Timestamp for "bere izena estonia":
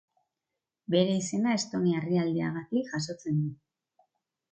0.93-1.99